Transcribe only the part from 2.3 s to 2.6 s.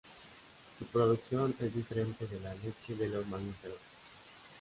la de